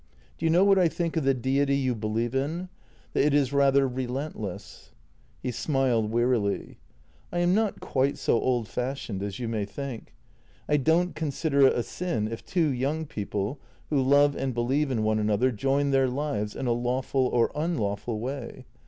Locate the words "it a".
11.67-11.83